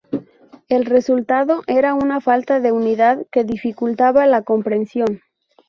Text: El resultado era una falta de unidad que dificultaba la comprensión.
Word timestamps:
El 0.67 0.85
resultado 0.85 1.61
era 1.67 1.93
una 1.93 2.21
falta 2.21 2.59
de 2.59 2.71
unidad 2.71 3.23
que 3.31 3.43
dificultaba 3.43 4.25
la 4.25 4.41
comprensión. 4.41 5.21